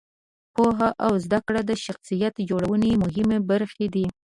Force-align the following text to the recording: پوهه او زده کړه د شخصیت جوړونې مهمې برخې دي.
پوهه 0.55 0.89
او 1.05 1.13
زده 1.25 1.39
کړه 1.47 1.61
د 1.65 1.71
شخصیت 1.85 2.35
جوړونې 2.49 2.91
مهمې 3.03 3.39
برخې 3.49 3.87
دي. 3.93 4.05